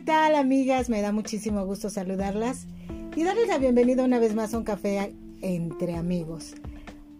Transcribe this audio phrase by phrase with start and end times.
[0.00, 0.88] ¿qué tal amigas?
[0.88, 2.66] Me da muchísimo gusto saludarlas
[3.14, 6.54] y darles la bienvenida una vez más a un café entre amigos.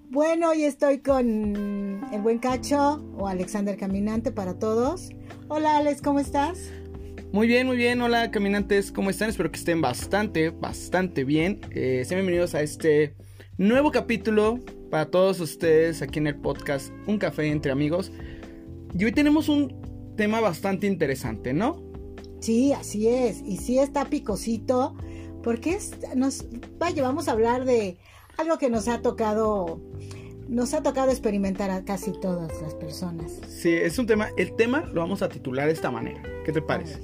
[0.08, 5.10] Bueno, hoy estoy con el buen Cacho o Alexander Caminante para todos.
[5.48, 6.70] Hola Alex, ¿cómo estás?
[7.32, 8.00] Muy bien, muy bien.
[8.00, 9.28] Hola caminantes, ¿cómo están?
[9.28, 11.60] Espero que estén bastante, bastante bien.
[11.72, 13.14] Eh, sean bienvenidos a este
[13.58, 14.58] nuevo capítulo
[14.90, 18.10] para todos ustedes aquí en el podcast Un Café entre Amigos.
[18.98, 21.89] Y hoy tenemos un tema bastante interesante, ¿no?
[22.40, 23.42] Sí, así es.
[23.44, 24.94] Y sí está picosito,
[25.42, 26.44] porque es, nos,
[26.78, 27.96] vaya, vamos a hablar de
[28.38, 29.80] algo que nos ha tocado,
[30.48, 33.32] nos ha tocado experimentar a casi todas las personas.
[33.48, 36.22] Sí, es un tema, el tema lo vamos a titular de esta manera.
[36.44, 36.98] ¿Qué te parece?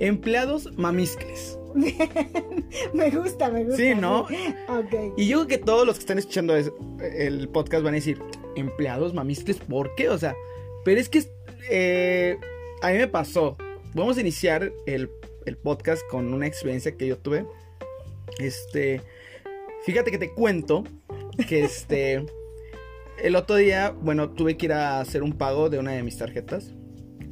[0.00, 1.58] Empleados mamiscles.
[1.74, 2.08] Bien,
[2.94, 3.76] me gusta, me gusta.
[3.76, 4.20] Sí, ¿no?
[4.22, 5.14] Ok.
[5.16, 6.72] Y yo creo que todos los que están escuchando es-
[7.16, 8.20] el podcast van a decir,
[8.56, 10.08] empleados mamiscles, ¿por qué?
[10.08, 10.34] O sea,
[10.84, 11.24] pero es que
[11.70, 12.38] eh,
[12.82, 13.56] a mí me pasó.
[13.94, 15.10] Vamos a iniciar el,
[15.46, 17.46] el podcast con una experiencia que yo tuve.
[18.38, 19.00] Este,
[19.84, 20.84] fíjate que te cuento
[21.48, 22.26] que este,
[23.22, 26.18] el otro día, bueno, tuve que ir a hacer un pago de una de mis
[26.18, 26.74] tarjetas,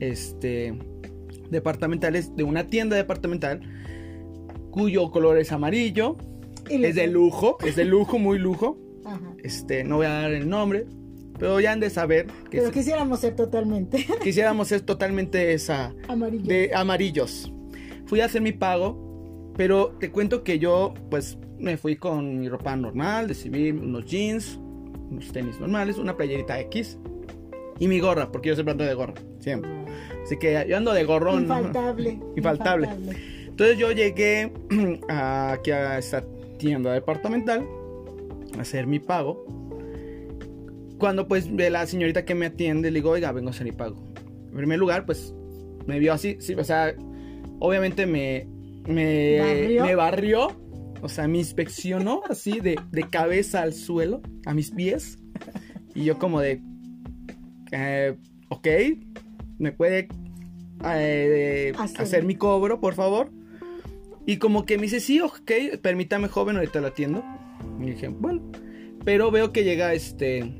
[0.00, 0.76] este,
[1.50, 3.60] departamentales, de una tienda departamental,
[4.70, 6.16] cuyo color es amarillo.
[6.68, 8.76] Es de lujo, es de lujo, muy lujo.
[9.04, 9.36] Ajá.
[9.44, 10.86] Este, no voy a dar el nombre,
[11.38, 15.92] pero ya han de saber que Pero si- quisiéramos ser totalmente quisiéramos ser totalmente esa
[16.08, 16.44] amarillo.
[16.46, 17.52] de amarillos.
[18.06, 22.48] Fui a hacer mi pago, pero te cuento que yo pues me fui con mi
[22.48, 24.58] ropa normal, de civil, unos jeans,
[25.10, 26.98] unos tenis normales, una playerita X
[27.78, 29.70] y mi gorra, porque yo siempre ando de gorra, siempre.
[30.22, 31.46] Así que yo ando de gorrón.
[31.46, 31.56] ¿no?
[31.58, 32.20] Infaltable.
[32.36, 32.88] Infaltable.
[33.46, 34.52] Entonces yo llegué
[35.08, 36.22] a- aquí a esta
[36.58, 37.66] tienda departamental
[38.56, 39.44] a hacer mi pago.
[40.98, 43.72] Cuando pues ve la señorita que me atiende, le digo, oiga, vengo a hacer mi
[43.72, 44.02] pago.
[44.50, 45.34] En primer lugar, pues
[45.86, 46.94] me vio así, sí, o sea,
[47.58, 48.46] obviamente me,
[48.88, 49.84] me, ¿Barrió?
[49.84, 50.48] me barrió,
[51.02, 55.18] o sea, me inspeccionó así de, de cabeza al suelo, a mis pies.
[55.94, 56.62] Y yo como de,
[57.72, 58.16] eh,
[58.48, 58.66] ok,
[59.58, 60.08] me puede
[60.84, 62.00] eh, Hacer.
[62.00, 63.30] hacer mi cobro, por favor.
[64.26, 67.24] Y como que me dice, sí, ok, permítame joven, ahorita lo atiendo.
[67.80, 68.42] Y dije, bueno,
[69.04, 70.52] pero veo que llega este,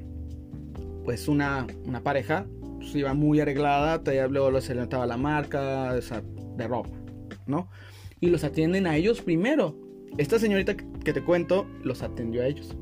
[1.06, 2.46] pues una, una pareja,
[2.78, 6.20] pues iba muy arreglada, todavía luego se le notaba la marca o sea,
[6.56, 6.90] de ropa,
[7.46, 7.70] ¿no?
[8.18, 9.78] Y los atienden a ellos primero.
[10.18, 12.76] Esta señorita que te cuento, los atendió a ellos.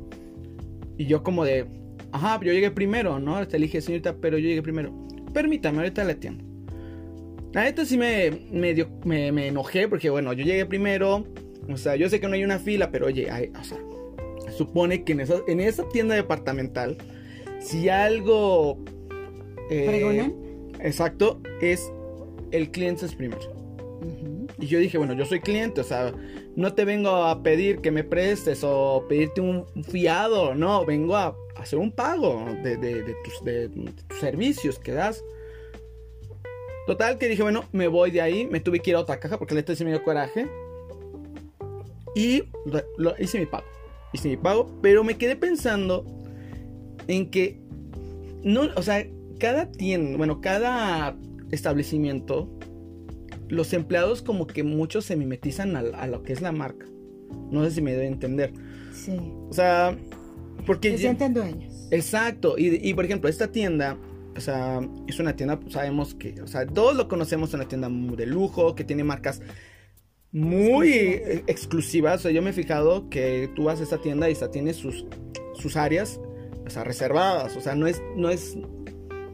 [0.97, 1.67] Y yo como de,
[2.12, 3.47] ajá, yo llegué primero, ¿no?
[3.47, 5.06] Te dije, señorita, pero yo llegué primero.
[5.35, 6.45] Permítame, ahorita le atiendo.
[7.53, 8.75] La neta sí me, me,
[9.05, 11.27] me, me enojé porque, bueno, yo llegué primero.
[11.69, 13.29] O sea, yo sé que no hay una fila, pero oye,
[13.61, 13.79] o sea,
[14.56, 16.97] supone que en esa, en esa tienda departamental,
[17.64, 18.78] si algo...
[19.70, 19.86] eh.
[20.80, 21.91] Exacto, es
[22.50, 23.41] el cliente es primero.
[24.58, 26.12] Y yo dije, bueno, yo soy cliente, o sea,
[26.54, 31.34] no te vengo a pedir que me prestes o pedirte un fiado, no, vengo a
[31.56, 35.25] hacer un pago de, de- de tus, de tus servicios que das.
[36.86, 39.38] Total, que dije, bueno, me voy de ahí, me tuve que ir a otra caja
[39.38, 40.46] porque la neta se me dio coraje.
[42.14, 43.64] Y lo- lo- hice mi pago,
[44.12, 46.04] hice mi pago, pero me quedé pensando
[47.09, 47.60] en que,
[48.42, 49.06] no, o sea,
[49.38, 51.16] cada tienda, bueno, cada
[51.50, 52.50] establecimiento
[53.48, 56.87] los empleados como que muchos se mimetizan a, a lo que es la marca.
[57.50, 58.53] No sé si me debe entender.
[58.93, 59.16] Sí.
[59.48, 59.97] O sea,
[60.66, 60.93] porque...
[60.93, 61.88] Se sienten dueños.
[61.91, 62.56] Exacto.
[62.56, 63.98] Y, y, por ejemplo, esta tienda,
[64.37, 67.88] o sea, es una tienda, pues, sabemos que, o sea, todos lo conocemos, una tienda
[67.91, 69.43] de lujo, que tiene marcas
[70.32, 71.43] muy Exclusivas.
[71.47, 72.20] exclusivas.
[72.20, 74.72] O sea, yo me he fijado que tú vas a esta tienda y esta tiene
[74.72, 75.06] sus,
[75.54, 76.20] sus áreas,
[76.66, 77.56] o sea, reservadas.
[77.56, 78.56] O sea, no es, no es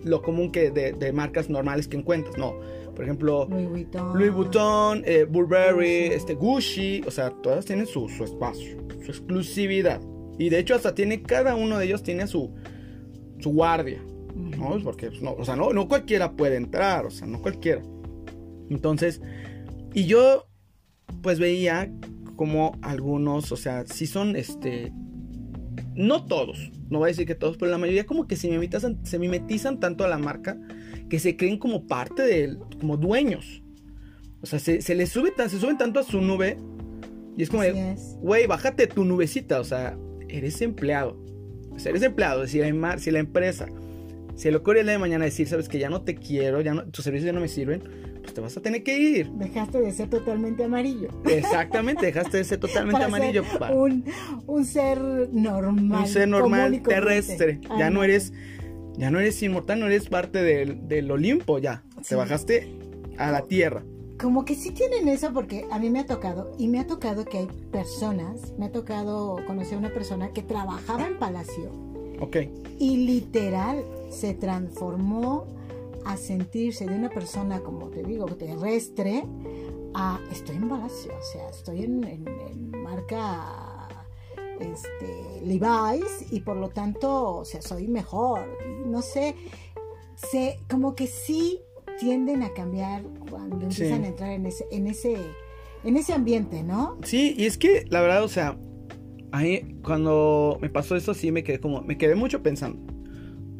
[0.04, 2.54] lo común que de, de marcas normales que encuentras, no.
[2.94, 4.18] Por ejemplo, Louis Vuitton.
[4.18, 6.14] Louis Vuitton, eh, Burberry, Gucci.
[6.14, 10.00] este Gucci, o sea, todas tienen su, su espacio, su exclusividad.
[10.38, 12.54] Y de hecho hasta tiene, cada uno de ellos tiene su,
[13.38, 14.02] su guardia,
[14.34, 14.78] ¿no?
[14.83, 17.83] Porque, pues, no, o sea, no, no cualquiera puede entrar, o sea, no cualquiera.
[18.68, 19.21] Entonces,
[19.94, 20.47] y yo,
[21.22, 21.91] pues veía
[22.36, 24.92] como algunos, o sea, si son, este,
[25.94, 29.04] no todos, no voy a decir que todos, pero la mayoría como que se mimetizan,
[29.04, 30.59] se mimetizan tanto a la marca
[31.09, 33.63] que se creen como parte de, como dueños.
[34.42, 36.59] O sea, se, se les sube, tan- se suben tanto a su nube
[37.37, 37.63] y es como
[38.21, 39.97] güey, bájate tu nubecita, o sea,
[40.28, 41.16] eres empleado.
[41.71, 43.66] O sea, eres empleado, si la, mar- si la empresa
[44.34, 46.75] se le ocurre el día de mañana decir, sabes que ya no te quiero, ya
[46.75, 47.83] no, tus servicios ya no me sirven,
[48.21, 49.31] pues te vas a tener que ir.
[49.33, 51.09] Dejaste de ser totalmente amarillo.
[51.28, 53.45] Exactamente, dejaste de ser totalmente Para amarillo.
[53.45, 54.05] ser Un,
[54.47, 54.99] un ser
[55.33, 56.01] normal.
[56.03, 57.61] un ser normal terrestre.
[57.78, 58.33] Ya no eres,
[58.97, 61.83] ya no eres inmortal, no eres parte del, del Olimpo ya.
[62.03, 62.11] Sí.
[62.11, 62.72] Te bajaste
[63.19, 63.83] a la tierra.
[64.21, 67.25] Como que sí tienen eso porque a mí me ha tocado y me ha tocado
[67.25, 71.71] que hay personas, me ha tocado conocer a una persona que trabajaba en Palacio
[72.21, 72.37] Ok.
[72.78, 75.47] y literal se transformó
[76.04, 79.24] a sentirse de una persona, como te digo, terrestre,
[79.94, 83.88] a estoy en Palacio, o sea, estoy en, en- en marca
[84.60, 88.47] este, Levi's y por lo tanto, o sea, soy mejor.
[88.86, 89.34] No sé,
[90.14, 91.60] se, como que sí
[91.98, 94.04] tienden a cambiar cuando empiezan Sí.
[94.04, 95.16] a entrar en ese, en ese,
[95.84, 96.98] en ese ambiente, ¿no?
[97.04, 98.58] Sí, y es que la verdad, o sea,
[99.32, 102.90] ahí cuando me pasó eso sí me quedé como, me quedé mucho pensando.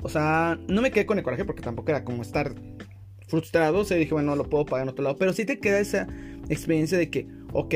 [0.02, 2.55] O sea, no me quedé con el coraje porque tampoco era como estar
[3.29, 5.79] frustrado, o sea, dije, bueno, lo puedo pagar en otro lado, pero sí te queda
[5.79, 6.08] esa
[6.49, 7.75] experiencia de que, ok,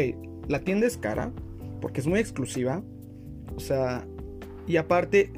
[0.48, 1.32] la tienda es cara
[1.80, 2.82] porque es muy exclusiva,
[3.54, 4.04] o sea,
[4.66, 5.30] y aparte,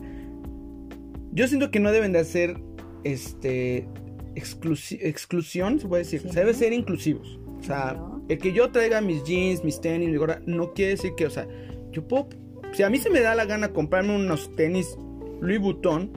[1.33, 2.57] yo siento que no deben de hacer,
[3.05, 3.87] este,
[4.35, 6.29] exclusi- exclusión, se puede decir, Sí.
[6.29, 7.39] o sea, debe ser inclusivos.
[7.59, 11.13] O sea, el que yo traiga mis jeans, mis tenis, mi gorra, no quiere decir
[11.17, 11.47] que, o sea,
[11.93, 12.29] yo puedo,
[12.73, 14.97] si a mí se me da la gana comprarme unos tenis
[15.41, 16.11] Louis Vuitton,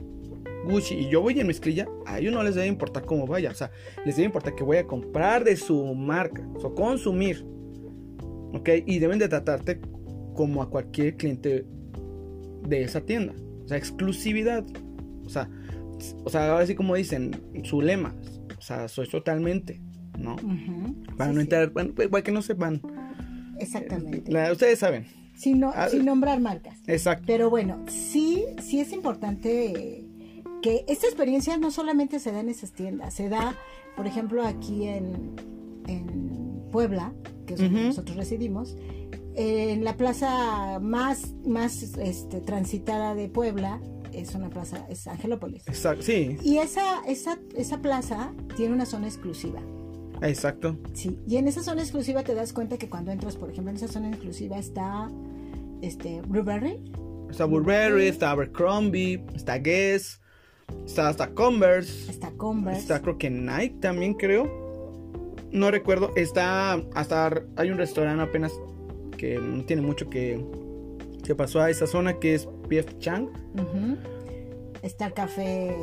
[0.64, 3.54] Gucci y yo voy en mezclilla, a ellos no les debe importar cómo vaya, o
[3.54, 3.70] sea,
[4.04, 7.44] les debe importar que voy a comprar de su marca, o consumir,
[8.52, 8.68] ¿ok?
[8.86, 9.80] Y deben de tratarte
[10.34, 11.64] como a cualquier cliente
[12.68, 13.34] de esa tienda,
[13.64, 14.64] o sea, exclusividad,
[15.24, 15.48] o sea,
[16.24, 17.30] o sea, ahora sí como dicen,
[17.64, 18.14] su lema,
[18.58, 19.80] o sea, soy totalmente,
[20.18, 20.34] ¿no?
[20.34, 21.02] Ujú.
[21.16, 22.80] Para Sí, no sí, entrar, bueno, pues, para que no sepan,
[23.58, 24.30] Exactamente.
[24.30, 26.78] la- ustedes saben, Sin, no- Ah, sin nombrar marcas.
[26.86, 30.04] exacto, Pero bueno, sí, sí es importante
[30.60, 33.54] que esta experiencia no solamente se da en esas tiendas, se da,
[33.96, 35.36] por ejemplo, aquí en,
[35.86, 37.12] en Puebla,
[37.46, 38.76] que es donde nosotros residimos,
[39.34, 43.80] en la plaza más, más este, transitada de Puebla,
[44.12, 45.66] es una plaza, es Angelópolis.
[45.68, 49.60] exacto, sí, Y esa, esa, esa plaza tiene una zona exclusiva.
[50.20, 53.70] exacto, Sí, y en esa zona exclusiva te das cuenta que cuando entras, por ejemplo,
[53.70, 55.08] en esa zona exclusiva está
[55.80, 56.92] este Blueberry,
[57.30, 60.20] está Burberry, está Abercrombie, está Guess,
[60.86, 64.70] está hasta Converse, está Converse, Está creo que Nike también creo.
[65.52, 66.12] No recuerdo.
[66.16, 68.52] Está hasta hay un restaurante apenas
[69.16, 70.44] que no tiene mucho que
[71.24, 73.28] que pasó a esa zona que es PF Chang.
[74.82, 75.74] Está el café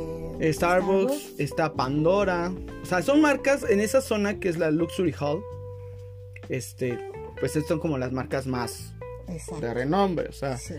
[0.52, 2.52] Starbucks, está Pandora.
[2.82, 5.40] O sea, son marcas en esa zona que es la Luxury Hall.
[6.48, 6.98] Este,
[7.38, 8.92] pues estas son como las marcas más
[9.28, 9.64] Exacto.
[9.66, 10.74] de renombre, o sea, Sí.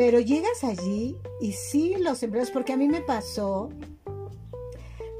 [0.00, 3.68] Pero llegas allí y sí los empleados, porque a mí me pasó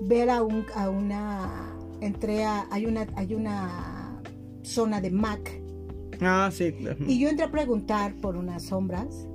[0.01, 4.23] ver a, un, a una, entré a, hay una, hay una
[4.63, 5.61] zona de Mac
[6.23, 6.75] ah, sí.
[7.07, 9.29] y yo entré a preguntar por unas sombras,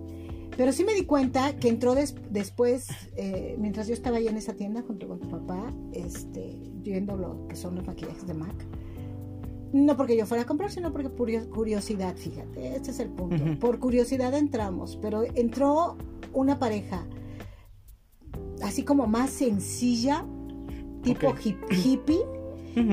[0.57, 4.37] pero sí me di cuenta que entró des- después, eh, mientras yo estaba ahí en
[4.37, 8.65] esa tienda junto con tu papá, este, viendo lo que son los maquillajes de MAC.
[9.75, 13.43] No porque yo fuera a comprar, sino porque por curiosidad, fíjate, este es el punto.
[13.59, 15.97] Por curiosidad entramos, pero entró
[16.31, 17.05] una pareja
[18.63, 20.25] así como más sencilla,
[21.03, 22.21] tipo hippie,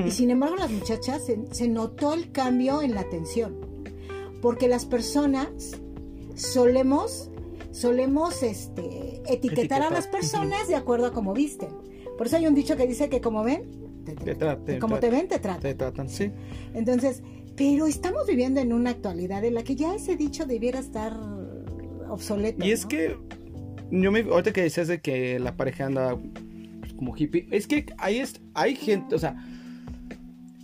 [0.05, 3.55] y sin embargo, las muchachas se, se notó el cambio en la atención.
[4.41, 5.47] Porque las personas
[6.35, 7.29] solemos,
[7.71, 11.69] solemos este, etiquetar a Etiquetar, las personas de acuerdo a cómo visten.
[12.17, 15.27] Por eso hay un dicho que dice que como ven, te, Te como te ven,
[15.27, 15.61] te tratan.
[15.61, 16.31] te tratan, sí.
[16.73, 17.23] Entonces,
[17.55, 21.17] pero estamos viviendo en una actualidad en la que ya ese dicho debiera estar
[22.09, 22.65] obsoleto.
[22.65, 22.89] Y es ¿no?
[22.89, 23.17] que
[23.91, 26.17] yo me ahorita que decías de que la pareja anda
[26.79, 29.35] pues, como hippie, es que hay es, hay gente, o sea,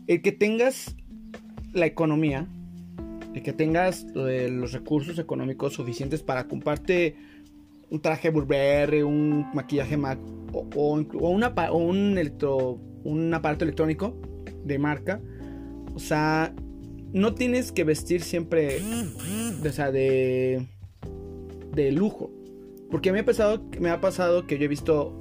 [0.08, 0.96] el que tengas
[1.74, 2.48] la economía,
[3.36, 7.16] el que tengas eh, los recursos económicos suficientes para comprarte
[7.92, 10.20] un traje Burberry, un maquillaje Mac
[10.52, 14.16] o, o una o un electro un aparato electrónico
[14.64, 15.22] de marca,
[15.96, 16.54] o sea,
[17.12, 18.80] no tienes que vestir siempre,
[19.66, 20.66] o sea, de
[21.74, 22.32] de lujo.
[22.92, 25.14] Porque me ha pasado, me ha pasado que yo he visto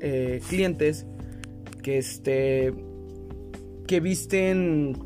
[0.00, 1.06] eh, clientes
[1.82, 2.72] que este
[3.86, 4.96] que visten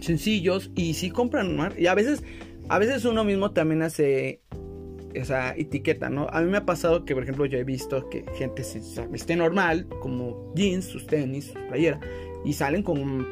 [0.00, 2.22] sencillos y sí compran mar- y a veces
[2.68, 4.42] a veces uno mismo también hace
[5.20, 6.26] esa etiqueta, ¿no?
[6.30, 9.06] A mí me ha pasado que, por ejemplo, yo he visto que gente se, se
[9.06, 12.00] viste normal, como jeans, sus tenis, su playera,
[12.44, 13.26] y salen con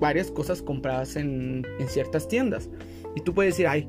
[0.00, 2.70] varias cosas compradas en, en ciertas tiendas.
[3.16, 3.88] Y tú puedes decir, ay,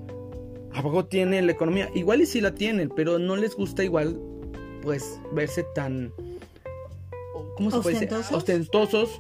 [0.73, 1.89] ¿A poco tiene la economía?
[1.95, 4.19] Igual y sí la tienen, pero no les gusta igual,
[4.81, 6.13] pues, verse tan...
[7.57, 8.17] ¿Cómo se puede decir?
[8.31, 9.19] ¿Ostentosos?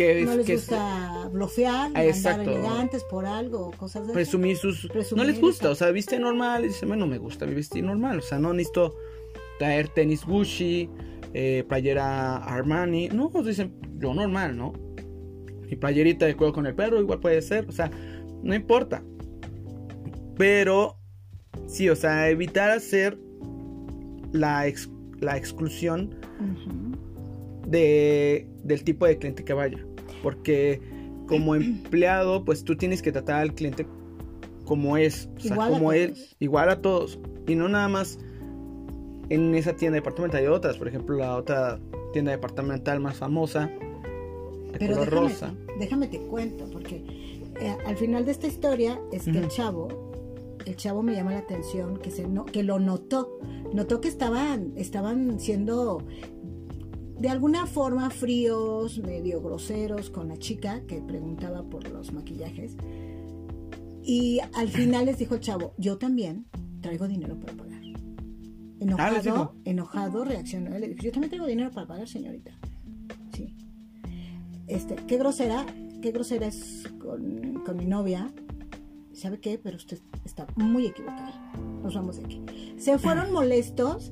[0.00, 4.86] Que, no les que gusta blofear, andar elegantes por algo, cosas de presumir sus...
[4.86, 5.72] Presumir, no les gusta, exacto.
[5.72, 8.54] o sea, viste normal y dice, bueno, me gusta mi vestir normal, o sea, no
[8.54, 8.96] necesito
[9.58, 10.88] traer tenis Gucci,
[11.34, 14.72] eh, playera Armani, no, dicen, yo normal, ¿no?
[15.68, 17.90] Mi playerita de juego con el perro igual puede ser, o sea,
[18.42, 19.02] no importa.
[20.38, 20.96] Pero,
[21.66, 23.18] sí, o sea, evitar hacer
[24.32, 24.64] la,
[25.20, 26.16] la exclusión
[27.66, 29.78] de, del tipo de cliente que vaya.
[30.22, 30.80] Porque
[31.26, 33.86] como empleado, pues tú tienes que tratar al cliente
[34.64, 37.18] como es, o sea, como él, igual a todos.
[37.46, 38.18] Y no nada más
[39.28, 41.78] en esa tienda departamental, hay otras, por ejemplo, la otra
[42.12, 45.54] tienda departamental más famosa, de Pero color déjame, rosa.
[45.78, 47.04] Déjame te cuento, porque
[47.60, 49.88] eh, al final de esta historia es que el chavo,
[50.66, 53.38] el chavo me llama la atención que se no, que lo notó,
[53.72, 56.02] notó que estaban, estaban siendo
[57.20, 62.76] de alguna forma fríos, medio groseros con la chica que preguntaba por los maquillajes.
[64.02, 66.46] Y al final les dijo el chavo, yo también
[66.80, 67.82] traigo dinero para pagar.
[68.98, 70.70] Ah, ¿les Enojado, enojado reaccionó.
[70.78, 72.52] Le dijo, yo también traigo dinero para pagar, señorita.
[73.34, 73.54] Sí.
[74.66, 75.66] Este, qué grosera,
[76.00, 78.32] qué grosera es con, con mi novia.
[79.12, 79.58] ¿Sabe qué?
[79.58, 81.52] Pero usted está muy equivocada.
[81.82, 82.42] Nos vamos de aquí.
[82.78, 84.10] Se fueron molestos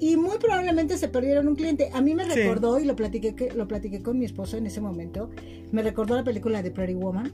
[0.00, 1.90] y muy probablemente se perdieron un cliente.
[1.92, 2.30] A mí me Sí.
[2.40, 5.30] recordó, y lo platiqué, que- lo platiqué con mi esposo en ese momento,
[5.70, 7.32] me recordó la película de Pretty Woman,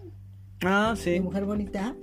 [0.64, 1.20] Ah, de sí.
[1.20, 1.94] Mujer Bonita,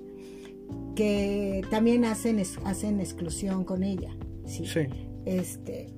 [0.96, 4.15] que también hacen, hacen exclusión con ella.
[4.46, 4.65] Sí.
[4.65, 4.82] Sí.
[5.25, 5.89] Este.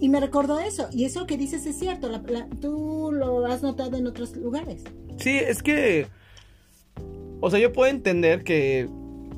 [0.00, 0.88] Y me recordó eso.
[0.92, 2.08] Y eso que dices es cierto.
[2.08, 4.82] la- la- tú lo has notado en otros lugares.
[5.18, 6.06] Sí, es que.
[7.40, 8.88] O sea, yo puedo entender que,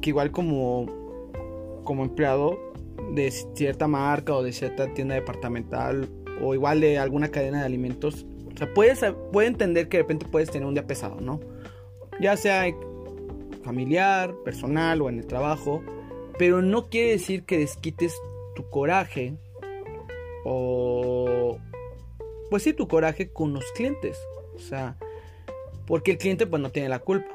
[0.01, 0.87] que igual como,
[1.85, 2.59] como empleado
[3.15, 6.09] de cierta marca o de cierta tienda departamental
[6.43, 9.01] o igual de alguna cadena de alimentos, o sea, puedes,
[9.33, 11.41] puede entender que de repente puedes tener un día pesado, ¿no?
[12.21, 12.65] Ya sea
[13.63, 15.83] familiar, personal o en el trabajo,
[16.39, 18.15] pero no quiere decir que desquites
[18.55, 19.35] tu coraje
[20.45, 21.59] o
[22.49, 24.19] pues sí tu coraje con los clientes,
[24.55, 24.97] o sea,
[25.87, 27.31] porque el cliente pues no tiene la culpa.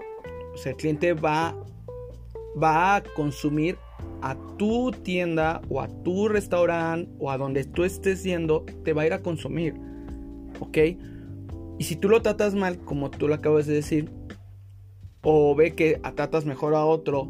[0.53, 1.55] O sea, el cliente va
[2.61, 3.77] va a consumir
[4.25, 9.03] a tu tienda o a tu restaurante o a donde tú estés yendo, te va
[9.03, 9.75] a ir a consumir.
[10.59, 10.77] ¿Ok?
[11.77, 14.09] Y si tú lo tratas mal, como tú lo acabas de decir,
[15.21, 17.29] o ve que tratas mejor a otro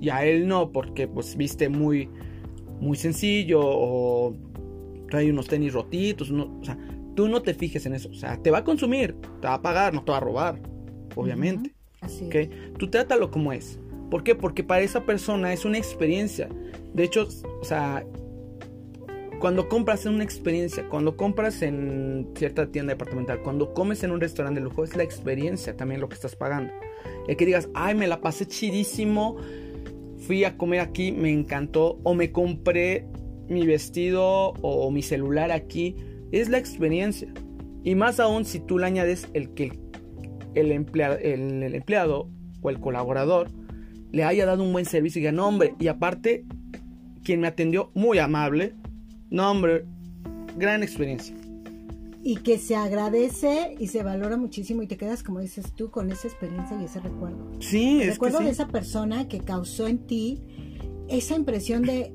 [0.00, 2.08] y a él no, porque pues viste muy,
[2.80, 4.32] muy sencillo o
[5.10, 6.78] trae unos tenis rotitos, no, o sea,
[7.16, 9.62] tú no te fijes en eso, o sea, te va a consumir, te va a
[9.62, 10.62] pagar, no te va a robar,
[11.16, 11.74] obviamente.
[12.00, 12.26] Así.
[12.26, 12.76] ¿ok?
[12.78, 13.80] Tú trátalo como es.
[14.10, 14.34] ¿Por qué?
[14.34, 16.48] Porque para esa persona es una experiencia.
[16.94, 17.28] De hecho,
[17.60, 18.04] o sea,
[19.40, 24.20] cuando compras es una experiencia, cuando compras en cierta tienda departamental, cuando comes en un
[24.20, 26.72] restaurante de lujo, es la experiencia también lo que estás pagando.
[27.28, 29.36] El que digas, ay, me la pasé chidísimo,
[30.18, 33.06] fui a comer aquí, me encantó, o me compré
[33.48, 35.96] mi vestido o mi celular aquí,
[36.32, 37.28] es la experiencia.
[37.84, 39.78] Y más aún si tú le añades el que
[40.54, 42.28] el, el- el empleado
[42.62, 43.48] o el colaborador
[44.12, 46.44] le haya dado un buen servicio y diga, no hombre, y aparte,
[47.24, 48.74] quien me atendió muy amable,
[49.30, 49.84] no hombre,
[50.56, 51.34] gran experiencia.
[52.22, 56.10] Y que se agradece y se valora muchísimo y te quedas, como dices tú, con
[56.10, 57.52] esa experiencia y ese recuerdo.
[57.60, 58.44] Sí, es que recuerdo sí.
[58.44, 60.42] de esa persona que causó en ti
[61.08, 62.12] esa impresión de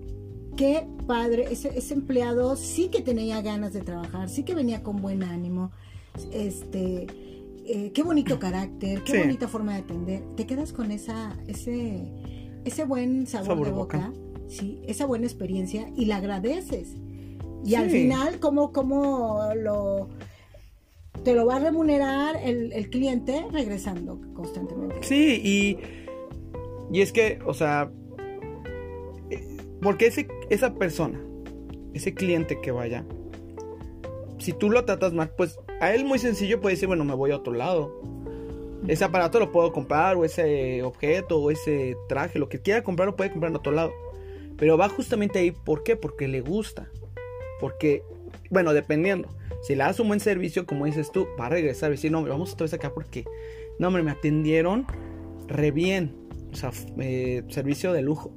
[0.58, 4.98] qué padre, ese, ese empleado sí que tenía ganas de trabajar, sí que venía con
[4.98, 5.72] buen ánimo,
[6.34, 7.08] este,
[7.66, 9.18] eh, qué bonito carácter, qué Sí.
[9.20, 10.24] bonita forma de atender.
[10.36, 12.12] Te quedas con esa, ese,
[12.66, 13.98] ese buen sabor, Sabor de boca.
[14.10, 14.14] boca,
[14.48, 16.96] sí, esa buena experiencia y la agradeces.
[17.64, 17.76] Y Sí.
[17.76, 20.10] al final, ¿cómo, cómo lo
[21.24, 24.96] te lo va a remunerar el, el cliente regresando constantemente?
[25.02, 25.78] Sí, y,
[26.92, 27.92] y es que, o sea,
[29.30, 31.22] eh, porque ese, esa persona,
[31.94, 33.06] ese cliente que vaya,
[34.40, 37.32] si tú lo tratas mal, pues a él muy sencillo puede decir, bueno, me voy
[37.32, 38.02] a otro lado.
[38.88, 43.08] Ese aparato lo puedo comprar, o ese objeto, o ese traje, lo que quiera comprar,
[43.08, 43.92] lo puede comprar en otro lado.
[44.58, 45.96] Pero va justamente ahí, ¿por qué?
[45.96, 46.88] Porque le gusta.
[47.60, 48.04] Porque,
[48.52, 49.28] bueno, dependiendo.
[49.64, 52.20] Si le das un buen servicio, como dices tú, va a regresar y decir, no,
[52.20, 53.26] hombre, vamos otra vez acá porque,
[53.80, 54.86] no, hombre, me atendieron
[55.48, 56.16] re bien.
[56.52, 58.32] O sea, eh, servicio de lujo.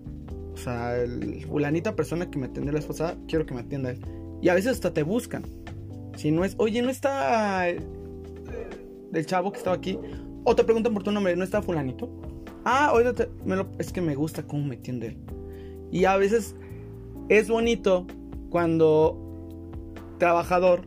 [0.54, 3.90] O sea, el fulanita persona que me atendió la vez pasada, quiero que me atienda
[3.90, 4.00] él.
[4.40, 5.44] Y a veces hasta te buscan.
[6.16, 7.78] Si no es, oye, no está eh,
[9.12, 9.98] el chavo que estaba aquí.
[10.44, 12.10] O te preguntan por tu nombre, ¿no está fulanito?
[12.64, 13.12] Ah, oye,
[13.78, 15.18] es que me gusta cómo me atiende él.
[15.90, 16.56] Y a veces
[17.28, 18.06] es bonito
[18.50, 19.20] cuando
[20.18, 20.82] trabajador,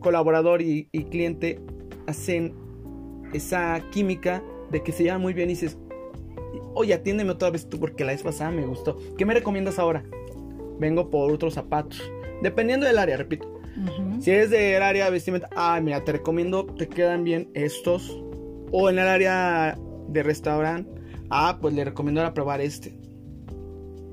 [0.00, 1.60] colaborador y, y cliente
[2.06, 2.54] hacen
[3.32, 5.78] esa química de que se llevan muy bien y dices,
[6.74, 8.98] oye, atiéndeme otra vez tú porque la vez pasada me gustó.
[9.16, 10.04] ¿Qué me recomiendas ahora?
[10.78, 12.02] Vengo por otros zapatos.
[12.42, 13.53] Dependiendo del área, repito.
[14.20, 18.20] Si eres del área de vestimenta, ah, mira, te recomiendo, te quedan bien estos.
[18.70, 19.78] O en el área
[20.08, 20.90] de restaurante,
[21.30, 22.98] ah, pues le recomiendo ahora probar este.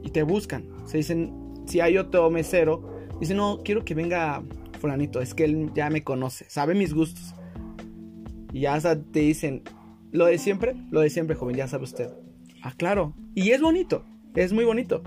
[0.04, 0.68] Y te buscan.
[0.86, 1.34] Se dicen,
[1.68, 4.44] si hay otro mesero, dicen, no, quiero que venga
[4.82, 7.34] fulanito, es que él ya me conoce, sabe mis gustos.
[8.52, 9.64] Y ya hasta te dicen,
[10.12, 12.10] lo de siempre, lo de siempre, joven, ya sabe usted.
[12.64, 13.14] Ah, claro.
[13.34, 14.04] Y es bonito,
[14.36, 15.02] es muy bonito.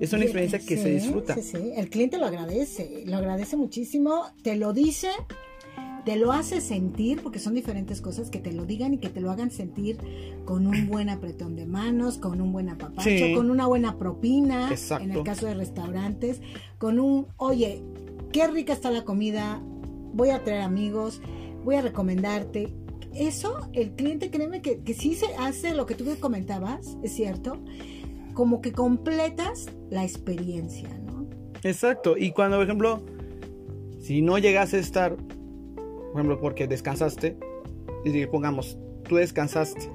[0.00, 1.34] Es una experiencia que sí, se disfruta.
[1.34, 5.10] Sí, sí, el cliente lo agradece, lo agradece muchísimo, te lo dice,
[6.06, 9.20] te lo hace sentir, porque son diferentes cosas, que te lo digan y que te
[9.20, 9.98] lo hagan sentir
[10.46, 13.34] con un buen apretón de manos, con un buen apapacho, Sí.
[13.34, 15.04] con una buena propina, Exacto.
[15.04, 16.40] en el caso de restaurantes,
[16.78, 17.82] con un, oye,
[18.32, 19.60] qué rica está la comida,
[20.14, 21.20] voy a traer amigos,
[21.62, 22.72] voy a recomendarte.
[23.14, 27.58] Eso, el cliente, créeme que, que sí se hace lo que tú comentabas, es cierto,
[28.32, 31.28] como que completas la experiencia, ¿no?
[31.62, 32.16] Exacto.
[32.16, 33.02] Y cuando, por ejemplo,
[34.00, 37.36] si no llegas a estar, por ejemplo, porque descansaste,
[38.04, 39.90] y pongamos, tú descansaste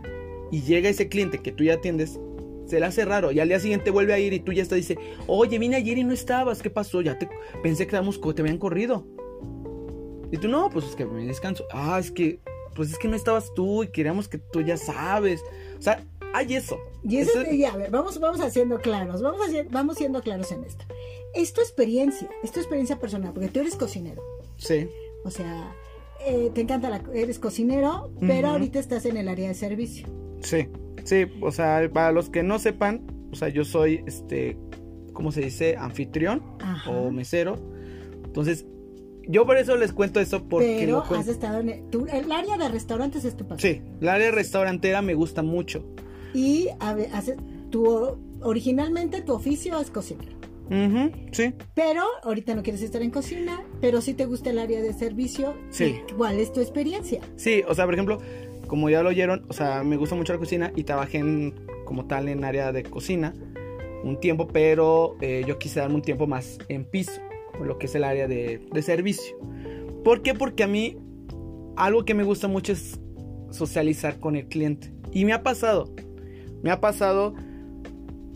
[0.51, 2.19] y llega ese cliente que tú ya atiendes,
[2.65, 4.77] se le hace raro y al día siguiente vuelve a ir y tú ya estás
[4.77, 7.01] dice, oye, vine ayer y no estabas, ¿qué pasó?
[7.01, 7.27] Ya te
[7.61, 9.05] pensé que te habían corrido.
[10.31, 11.65] Y tú no, pues es que me descanso.
[11.71, 12.39] Ah, es que,
[12.75, 15.41] pues es que no estabas tú y queríamos que tú ya sabes.
[15.77, 16.77] O sea, hay eso.
[17.07, 20.63] Y eso, Eso- y a ver, vamos, vamos haciendo claros, vamos, vamos siendo claros en
[20.63, 20.85] esto.
[21.35, 24.23] Es tu experiencia, es tu experiencia personal, porque tú eres cocinero.
[24.57, 24.87] Sí,
[25.23, 25.75] O sea,
[26.25, 30.07] eh, te encanta la, eres cocinero, pero ahorita estás en el área de servicio.
[30.41, 30.67] Sí,
[31.03, 34.57] sí, o sea, para los que no sepan, o sea, yo soy, este,
[35.13, 35.75] ¿cómo se dice?
[35.77, 36.89] Anfitrión Ajá.
[36.91, 37.55] o mesero.
[38.23, 38.65] Entonces,
[39.27, 42.31] yo por eso les cuento eso porque pero lo has estado en el, tu- el
[42.31, 43.73] área de restaurantes es tu pasión.
[43.75, 45.83] Sí, el área restaurantera me gusta mucho.
[46.35, 46.67] Y
[47.69, 50.35] tu, originalmente tu oficio es cocinero.
[51.31, 54.93] Sí, Pero ahorita no quieres estar en cocina, pero sí te gusta el área de
[54.93, 55.55] servicio.
[55.69, 55.97] Sí.
[56.17, 57.21] ¿Cuál es tu experiencia?
[57.35, 58.17] sí, o sea, por ejemplo,
[58.67, 61.53] como ya lo oyeron, o sea, me gusta mucho la cocina y trabajé en,
[61.85, 63.33] como tal en área de cocina
[64.03, 67.21] un tiempo, pero eh, yo quise darme un tiempo más en piso,
[67.63, 69.37] lo que es el área de, de servicio.
[70.03, 70.33] ¿Por qué?
[70.33, 70.97] Porque a mí
[71.75, 72.99] algo que me gusta mucho es
[73.51, 74.91] socializar con el cliente.
[75.11, 75.93] Y me ha pasado,
[76.65, 77.35] me ha pasado,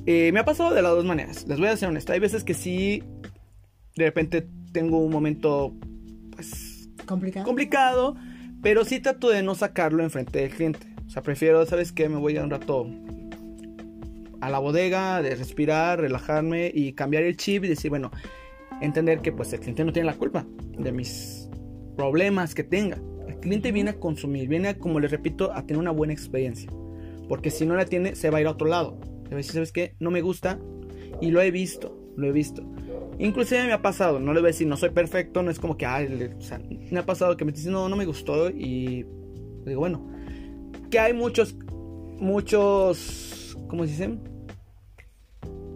[0.06, 1.48] eh, me ha pasado de las dos maneras.
[1.48, 3.02] Les voy a ser honesto, hay veces que sí,
[3.96, 5.74] de repente tengo un momento,
[6.36, 7.44] pues, ¿Complicado?
[7.44, 8.16] complicado,
[8.62, 10.86] pero sí trato de no sacarlo enfrente del cliente.
[11.08, 12.08] O sea, prefiero, ¿sabes qué?
[12.08, 12.86] Me voy a un rato
[14.42, 18.12] a la bodega, de respirar, relajarme y cambiar el chip y decir, bueno,
[18.80, 20.46] entender que pues el cliente no tiene la culpa
[20.78, 21.50] de mis
[21.98, 23.00] problemas que tenga.
[23.28, 26.70] El cliente viene a consumir, viene, a, como les repito, a tener una buena experiencia.
[27.30, 28.98] Porque si no la tiene, se va a ir a otro lado.
[29.24, 29.94] Se va a decir, ¿sabes qué?
[30.00, 30.60] No me gusta.
[31.22, 32.64] Y lo he visto, lo he visto.
[33.20, 35.78] Inclusive me ha pasado, no le voy a decir, no soy perfecto, no es como
[35.78, 35.86] que,
[36.40, 36.60] sea,
[36.92, 39.06] me ha pasado que me dicen, no, no me gustó y
[39.66, 40.10] digo, bueno,
[40.90, 41.56] que hay muchos,
[42.18, 44.22] muchos, ¿cómo se dicen?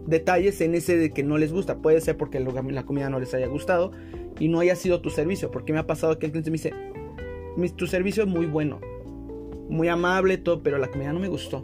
[0.06, 1.78] Detalles en ese de que no les gusta.
[1.78, 3.92] Puede ser porque la comida no les haya gustado
[4.38, 5.50] y no haya sido tu servicio.
[5.50, 6.72] Porque me ha pasado que el cliente me dice,
[7.56, 8.80] "Mi- tu servicio es muy bueno,
[9.68, 11.62] muy amable, todo, pero la comida no me gustó.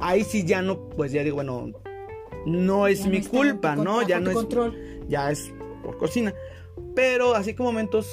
[0.00, 1.72] Ahí sí ya no, pues ya digo, bueno,
[2.46, 4.02] no es Ya mi culpa, ¿no?
[4.06, 4.76] Ya no es control.
[5.08, 6.34] ya es por cocina.
[6.94, 8.08] Pero así como momentos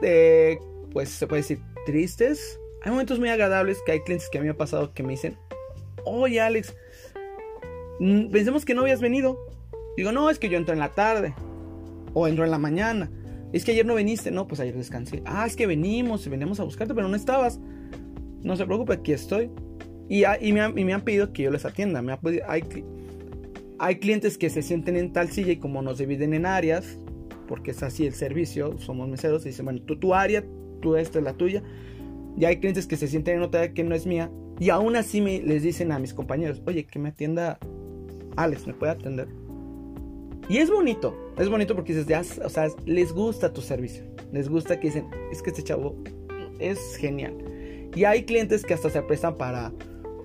[0.00, 0.60] de,
[0.92, 2.60] pues se puede decir, tristes.
[2.82, 5.10] Hay momentos muy agradables que hay clientes que a mí me ha pasado que me
[5.10, 5.36] dicen,
[6.04, 6.76] oye Alex,
[8.00, 9.38] mm, pensemos que no habías venido.
[9.96, 11.34] Digo, no, es que yo entro en la tarde.
[12.14, 13.10] O entro en la mañana.
[13.52, 14.30] Es que ayer no viniste.
[14.30, 15.22] No, pues ayer descansé.
[15.24, 17.60] Ah, es que venimos venimos a buscarte, pero no estabas.
[18.42, 19.50] No se preocupe, aquí estoy.
[20.08, 22.02] Y, ha- y me, han, y me han pedido que yo les atienda.
[22.02, 22.62] Me ha pedido- hay,
[23.78, 26.98] hay clientes que se sienten en tal silla y como nos dividen en áreas,
[27.46, 30.44] porque es así el servicio, somos meseros, y dicen, bueno, tú tu área,
[30.80, 31.62] tú esta es la tuya.
[32.36, 34.30] Y hay clientes que se sienten en otra área que no es mía.
[34.60, 37.58] Y aún así me, les dicen a mis compañeros, oye, que me atienda
[38.36, 39.28] Alex, ¿me puede atender?
[40.48, 44.04] Y es bonito, es bonito porque dices, ya, o sea, les gusta tu servicio.
[44.32, 45.96] Les gusta que dicen, es que este chavo
[46.58, 47.34] es genial.
[47.94, 49.72] Y hay clientes que hasta se prestan para,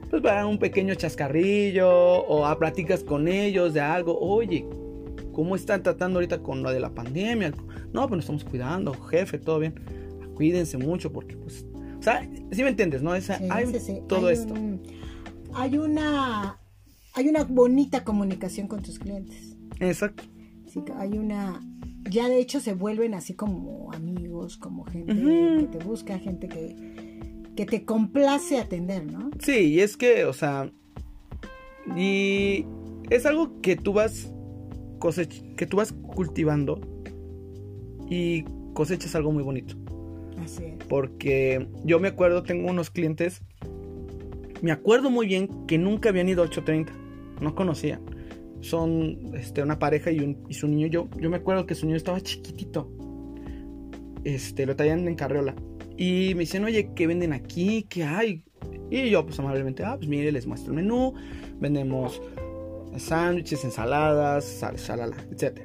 [0.09, 4.17] pues, para un pequeño chascarrillo o a platicas con ellos de algo.
[4.19, 4.65] Oye,
[5.31, 7.53] ¿cómo están tratando ahorita con lo de la pandemia?
[7.93, 9.75] No, pues nos estamos cuidando, jefe, todo bien.
[10.35, 11.65] Cuídense mucho porque, pues,
[11.99, 13.15] o sea, si me entiendes, ¿no?
[13.15, 13.99] Esa, Sí, hay sí, sí.
[14.07, 14.53] todo Hay esto.
[14.53, 14.81] un-
[15.53, 16.59] hay una
[17.15, 19.55] hay una bonita comunicación con tus clientes.
[19.79, 20.23] Exacto.
[20.97, 21.61] Hay una
[22.09, 26.75] ya de hecho se vuelven así como amigos, como gente que te busca, gente que
[27.55, 29.29] que te complace atender, ¿no?
[29.39, 30.71] Sí, y es que, o sea,
[31.95, 32.65] y
[33.09, 34.31] es algo que tú vas
[34.99, 36.79] cosech que tú vas cultivando
[38.09, 39.75] y cosechas algo muy bonito.
[40.37, 40.85] Así es.
[40.87, 43.41] Porque yo me acuerdo, tengo unos clientes,
[44.61, 46.93] me acuerdo muy bien que nunca habían ido a 830,
[47.41, 48.01] no conocían.
[48.63, 52.21] Son este, una pareja y, su niño, yo, yo me acuerdo que su niño estaba
[52.21, 52.89] chiquitito.
[54.23, 55.53] Este, lo traían en carriola.
[55.97, 57.85] Y me dicen, oye, ¿qué venden aquí?
[57.89, 58.41] ¿Qué hay?
[58.89, 61.13] Y yo, pues amablemente, ah, pues mire, les muestro el menú.
[61.59, 62.21] Vendemos
[62.95, 65.59] sándwiches, ensaladas, sal, salala, etc.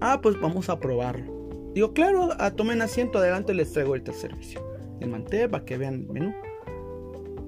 [0.00, 1.70] Ah, pues vamos a probarlo.
[1.74, 4.66] Digo, claro, a, tomen asiento, adelante les traigo ahorita el servicio.
[5.00, 6.34] El mantel para que vean el menú.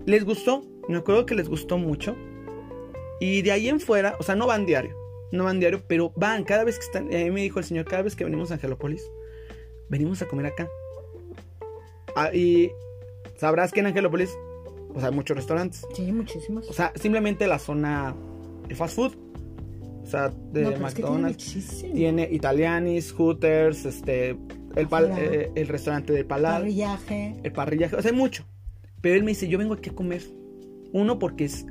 [0.05, 2.15] Les gustó, me acuerdo que les gustó mucho.
[3.21, 4.97] Y de ahí en fuera, o sea, no van diario,
[5.31, 7.05] no van diario, pero van cada vez que están.
[7.07, 9.03] A mí me dijo el señor, cada vez que venimos a Angelópolis,
[9.89, 10.69] venimos a comer acá.
[12.17, 12.71] Ah, y
[13.37, 14.31] sabrás que en Angelópolis,
[14.95, 15.83] o sea, hay muchos restaurantes.
[15.95, 16.69] Sí, muchísimos.
[16.69, 18.15] O sea, simplemente la zona
[18.69, 19.13] de fast food.
[20.03, 21.85] O sea, de No, pero es que tiene McDonald's.
[21.95, 24.31] tiene Italianis, Hooters, este,
[24.75, 27.37] el, pal- eh, el restaurante del Palar, Parrillaje.
[27.43, 28.45] el parrillaje, o sea, hay mucho.
[29.03, 30.23] Pero él me dice, yo vengo aquí a comer.
[30.93, 31.65] Uno, porque es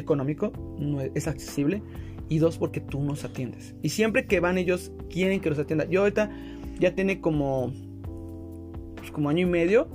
[0.00, 1.82] económico, no es, es accesible.
[2.28, 3.74] Y dos, porque tú nos atiendes.
[3.82, 5.86] Y siempre que van ellos, quieren que los atienda.
[5.86, 6.30] Yo ahorita
[6.78, 7.72] ya tiene como,
[8.96, 9.88] pues, como año y medio.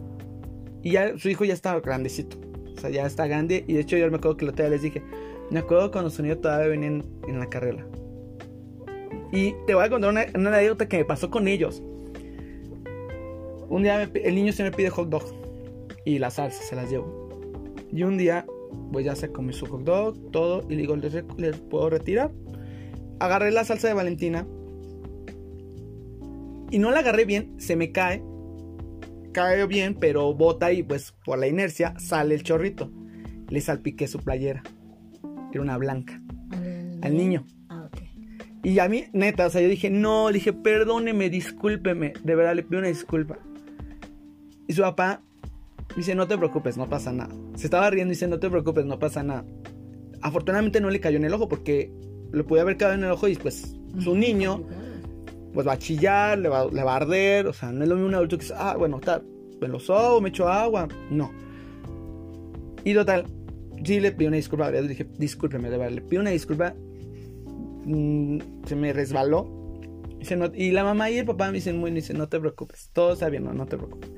[0.84, 2.38] Y ya su hijo ya está grandecito.
[2.76, 3.64] O sea, ya está grande.
[3.68, 5.02] Y de hecho yo me acuerdo que la otra les dije,
[5.50, 7.88] me acuerdo cuando su niño todavía venía en, en la carrera.
[9.32, 11.82] Y te voy a contar una, una anécdota que me pasó con ellos.
[13.68, 15.24] Un día me el niño se me pide hot dog
[16.06, 17.30] y la salsa se las llevo.
[17.92, 18.46] Y un día,
[18.92, 22.32] pues ya se comió su hot dog, todo, y le digo, ¿les, puedo retirar?
[23.20, 24.48] Agarré la salsa de Valentina
[26.72, 28.24] y no la agarré bien, se me cae.
[29.34, 32.92] Cae bien, pero bota y pues por la inercia sale el chorrito.
[33.50, 34.64] Le salpiqué su playera.
[35.52, 36.22] Era una blanca.
[36.52, 37.46] Al, Al niño.
[37.70, 37.90] Ah.
[38.64, 42.14] Y a mí, neta, o sea, yo dije, no, le dije, perdóneme, discúlpeme.
[42.24, 43.38] De verdad, le pido una disculpa.
[44.68, 45.22] Y su papá
[45.96, 47.34] dice, no te preocupes, no pasa nada.
[47.56, 49.46] Se estaba riendo y dice, no te preocupes, no pasa nada.
[50.22, 51.92] Afortunadamente no le cayó en el ojo porque
[52.32, 54.64] le puede haber caído en el ojo y pues su niño
[55.54, 57.48] pues va a chillar, le va, le va a arder.
[57.48, 59.22] O sea, no es lo mismo un adulto que dice, ah, bueno, está,
[59.62, 60.88] me lo sobo, me echo agua.
[61.10, 61.32] No.
[62.84, 63.26] Y total,
[63.84, 64.70] sí le pido una disculpa.
[64.72, 66.76] Le dije, discúlpeme, de verdad, le pido una disculpa.
[67.86, 69.48] Mm, se me resbaló.
[70.20, 72.90] Dice, no- y la mamá y el papá me dicen, muy, dice, no te preocupes,
[72.94, 74.10] todo está bien, no, no te preocupes.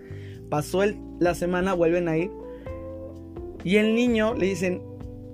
[0.50, 2.32] Pasó el- la semana, vuelven a ir.
[3.64, 4.82] Y el niño le dicen,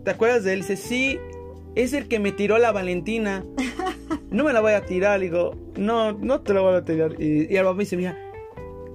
[0.05, 0.61] ¿te acuerdas de él?
[0.61, 1.19] Dice, sí,
[1.75, 3.43] es el que me tiró la Valentina.
[4.31, 5.19] No me la voy a tirar.
[5.19, 7.15] Le digo, no, no te la voy a tirar.
[7.21, 8.17] Y, y el papá dice, mira,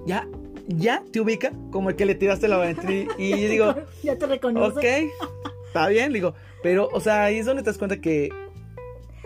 [0.05, 0.27] ya,
[0.67, 3.11] ya te ubica como el que le tiraste la Valentina.
[3.17, 4.77] Y yo digo, ya te reconoce.
[5.05, 5.27] ok,
[5.67, 6.11] está bien.
[6.11, 8.29] Le digo, pero, o sea, ahí es donde te das cuenta que,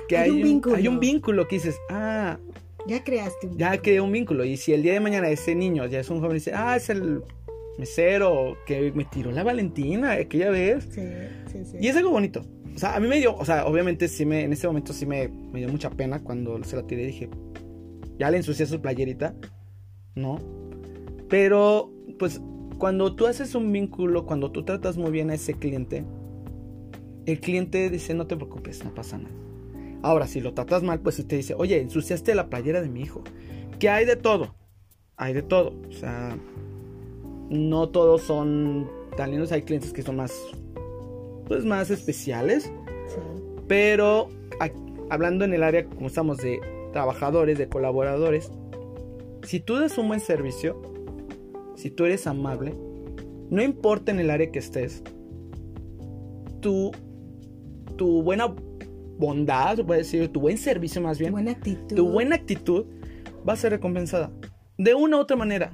[0.08, 0.75] que Hay hay, un un, vínculo.
[0.75, 2.38] hay un vínculo que dices, ah,
[2.88, 4.43] Ya creaste un ya creé un vínculo.
[4.43, 6.76] Y si el día de mañana ese niño ya es un joven y dice, ah,
[6.76, 7.24] es el
[7.78, 10.88] mesero que me tiró la Valentina aquella vez.
[10.91, 11.02] Sí,
[11.52, 11.78] sí, sí.
[11.80, 12.46] Y es algo bonito.
[12.76, 15.06] O sea, a mí me dio, o sea, obviamente sí me, en ese momento sí
[15.06, 17.06] me, me dio mucha pena cuando se la tiré.
[17.06, 17.30] Dije,
[18.17, 19.36] ya le ensucié su playerita,
[20.15, 20.39] ¿no?
[21.30, 22.41] Pero, pues,
[22.78, 26.04] cuando tú haces un vínculo, cuando tú tratas muy bien a ese cliente,
[27.26, 29.36] el cliente dice, no te preocupes, no pasa nada.
[30.04, 33.24] Ahora, si lo tratas mal, pues te dice, oye, ensuciaste la playera de mi hijo.
[33.80, 34.54] Que hay de todo.
[35.18, 35.74] Hay de todo.
[35.89, 36.38] O sea,
[37.50, 39.52] no todos son tan lindos.
[39.52, 40.34] Hay clientes que son más,
[41.48, 42.66] pues, más especiales.
[42.66, 43.20] Sí.
[43.68, 44.70] Pero a-
[45.10, 46.60] hablando en el área, como estamos, de
[46.92, 48.52] trabajadores, de colaboradores,
[49.44, 50.82] si tú das un buen servicio,
[51.76, 52.76] si tú eres amable,
[53.50, 55.02] no importa en el área que estés,
[56.60, 56.92] tu,
[57.98, 58.54] tu buena
[59.17, 61.95] bondad, se puede decir, tu buen servicio más bien, Buena actitud.
[61.95, 62.86] tu buena actitud
[63.47, 64.32] va a ser recompensada.
[64.78, 65.71] De una u otra manera.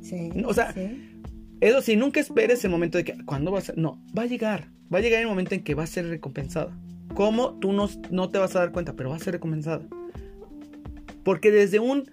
[0.00, 1.12] Sí, o sea, sí.
[1.60, 3.78] Eso sí, nunca esperes el momento de que, ¿cuándo va a ser?
[3.78, 4.68] No, va a llegar.
[4.92, 6.76] Va a llegar el momento en que va a ser recompensada.
[7.14, 7.54] ¿Cómo?
[7.54, 9.82] Tú no, no te vas a dar cuenta, pero va a ser recompensada.
[11.24, 12.10] Porque desde un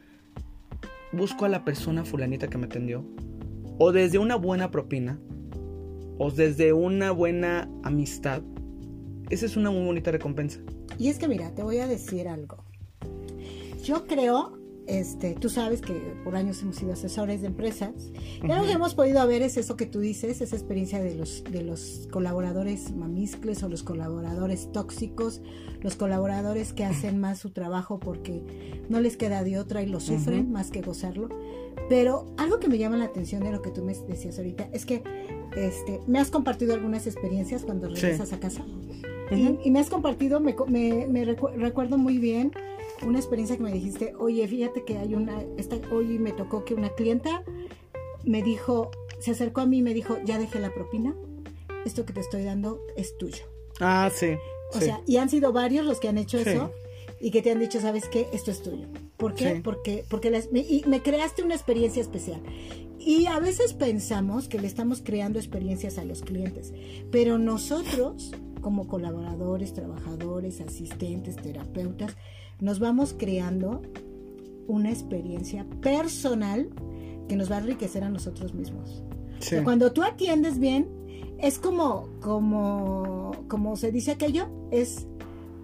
[1.12, 3.06] busco a la persona fulanita que me atendió,
[3.78, 5.20] o desde una buena propina,
[6.18, 8.42] o desde una buena amistad,
[9.30, 10.60] esa es una muy bonita recompensa.
[11.00, 12.64] Y es que mira, te voy a decir algo.
[13.84, 14.58] Yo creo,
[14.88, 17.92] este, tú sabes que por años hemos sido asesores de empresas.
[18.42, 21.44] Y algo que hemos podido ver es eso que tú dices, esa experiencia de los,
[21.44, 25.42] de los colaboradores mamiscles o los colaboradores tóxicos,
[25.82, 28.42] los colaboradores que hacen más su trabajo porque
[28.90, 31.28] no les queda de otra y lo sufren más que gozarlo.
[31.90, 34.86] Pero algo que me llama la atención de lo que tú me decías ahorita es
[34.86, 35.04] que
[35.58, 38.02] este, me has compartido algunas experiencias cuando Sí.
[38.02, 38.64] regresas a casa.
[39.36, 39.60] Ujú.
[39.64, 42.52] Y, y me has compartido, me, me- me recu- recuerdo muy bien
[43.06, 46.74] una experiencia que me dijiste, oye, fíjate que hay una, esta, hoy me tocó que
[46.74, 47.44] una clienta
[48.24, 51.14] me dijo, se acercó a mí y me dijo, ya dejé la propina,
[51.86, 53.44] esto que te estoy dando es tuyo.
[53.80, 54.36] Ah, sí.
[54.74, 56.72] O sea, y han sido varios los que han hecho eso
[57.20, 58.28] y que te han dicho, ¿sabes qué?
[58.34, 58.88] Esto es tuyo.
[59.18, 59.62] ¿Por qué?
[59.62, 62.42] Porque, porque me, y me creaste una experiencia especial.
[63.00, 66.74] Y a veces pensamos que le estamos creando experiencias a los clientes,
[67.12, 68.32] pero nosotros,
[68.64, 72.16] como colaboradores, trabajadores, asistentes, terapeutas,
[72.60, 73.82] nos vamos creando
[74.68, 76.70] una experiencia personal
[77.28, 79.04] que nos va a enriquecer a nosotros mismos.
[79.64, 80.88] cuando tú atiendes bien,
[81.38, 85.06] es como, como, como se dice aquello, es,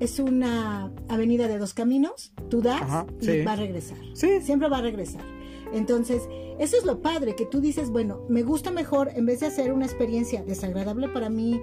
[0.01, 3.97] es una avenida de dos caminos, tú das y va a regresar.
[4.13, 5.23] Siempre va a regresar.
[5.71, 6.27] Entonces,
[6.59, 9.71] eso es lo padre, que tú dices, bueno, me gusta mejor, en vez de hacer
[9.71, 11.61] una experiencia desagradable para mí,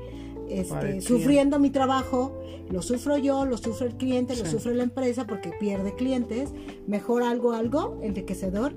[0.50, 5.26] este, sufriendo mi trabajo, lo sufro yo, lo sufre el cliente, lo sufre la empresa
[5.26, 6.52] porque pierde clientes,
[6.86, 8.74] mejor algo, algo enriquecedor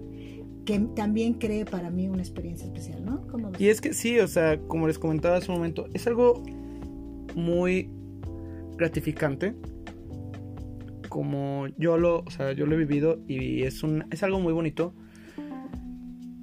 [0.65, 3.23] que también cree para mí una experiencia especial, ¿no?
[3.57, 6.43] y es que sí, o sea, como les comentaba hace un momento, es algo
[7.35, 7.89] muy
[8.77, 9.55] gratificante
[11.09, 14.53] como yo lo, o sea, yo lo he vivido y es un es algo muy
[14.53, 14.93] bonito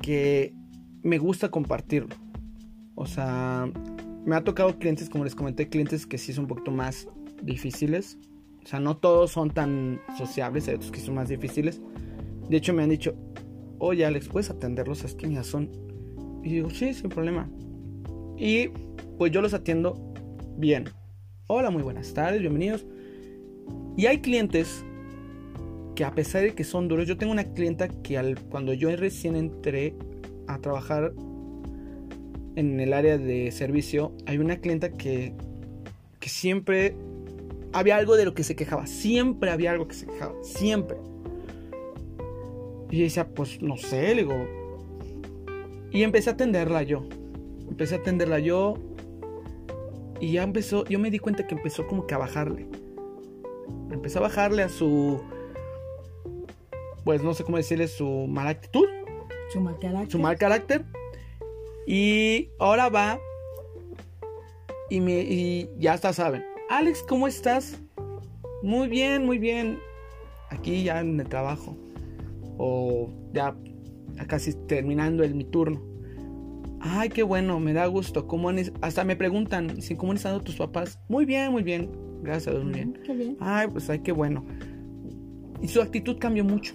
[0.02, 0.52] que
[1.02, 2.14] me gusta compartirlo.
[2.96, 3.70] O sea,
[4.26, 7.08] me ha tocado clientes, como les comenté, clientes que sí son un poquito más
[7.42, 8.18] difíciles.
[8.64, 11.80] O sea, no todos son tan sociables, hay otros que son más difíciles.
[12.50, 13.14] De hecho, me han dicho,
[13.78, 15.04] oye Alex, ¿puedes atenderlos?
[15.04, 15.70] Es que son.
[16.42, 17.48] Y digo, sí, sin problema.
[18.36, 18.68] Y
[19.16, 20.12] pues yo los atiendo
[20.56, 20.90] bien.
[21.46, 22.84] Hola, muy buenas tardes, bienvenidos.
[23.96, 24.84] Y hay clientes
[25.94, 28.94] que a pesar de que son duros, yo tengo una clienta que al, cuando yo
[28.96, 29.94] recién entré
[30.48, 31.14] a trabajar
[32.56, 35.32] en el área de servicio, hay una clienta que,
[36.18, 36.96] que siempre
[37.72, 40.96] había algo de lo que se quejaba, siempre había algo que se quejaba, siempre.
[42.90, 44.34] Y decía, pues no sé, le digo.
[45.90, 47.06] Y empecé a atenderla yo.
[47.68, 48.74] Empecé a atenderla yo.
[50.20, 52.66] Y ya empezó, yo me di cuenta que empezó como que a bajarle.
[53.90, 55.20] Empezó a bajarle a su
[57.06, 58.84] pues no sé cómo decirle, su mala actitud.
[59.52, 60.10] Su mal carácter.
[60.10, 60.84] Su mal carácter.
[61.86, 63.18] Y ahora va
[64.90, 66.44] y, me, y ya está, saben.
[66.68, 67.80] Alex, ¿cómo estás?
[68.62, 69.78] Muy bien, muy bien.
[70.50, 71.76] Aquí ya en el trabajo.
[72.58, 73.56] O ya
[74.26, 75.80] casi terminando el, mi turno.
[76.80, 78.26] Ay, qué bueno, me da gusto.
[78.26, 80.98] ¿Cómo hasta me preguntan, ¿cómo han estado tus papás?
[81.08, 81.90] Muy bien, muy bien.
[82.22, 83.00] Gracias a Dios, muy bien.
[83.04, 83.36] Qué bien.
[83.40, 84.44] Ay, pues ay, qué bueno.
[85.60, 86.74] Y su actitud cambió mucho.